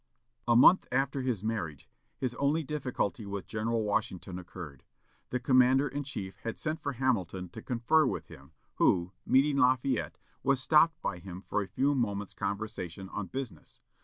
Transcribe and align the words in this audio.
A 0.47 0.55
month 0.55 0.87
after 0.91 1.21
his 1.21 1.43
marriage, 1.43 1.87
his 2.17 2.33
only 2.39 2.63
difficulty 2.63 3.23
with 3.27 3.45
General 3.45 3.83
Washington 3.83 4.39
occurred. 4.39 4.83
The 5.29 5.39
commander 5.39 5.87
in 5.87 6.01
chief 6.03 6.37
had 6.39 6.57
sent 6.57 6.81
for 6.81 6.93
Hamilton 6.93 7.49
to 7.49 7.61
confer 7.61 8.07
with 8.07 8.27
him, 8.27 8.53
who, 8.77 9.11
meeting 9.27 9.57
Lafayette, 9.57 10.17
was 10.41 10.59
stopped 10.59 10.99
by 11.03 11.19
him 11.19 11.43
for 11.43 11.61
a 11.61 11.67
few 11.67 11.93
moments' 11.93 12.33
conversation 12.33 13.09
on 13.09 13.27
business. 13.27 13.79